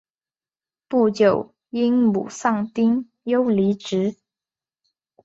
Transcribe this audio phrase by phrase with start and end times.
[0.87, 4.15] 不久因母丧丁忧离职。